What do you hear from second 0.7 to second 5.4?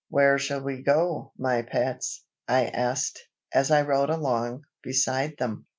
go, my pets?" I asked, as I rode along, beside